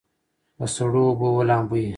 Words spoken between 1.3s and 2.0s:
ولامبئ.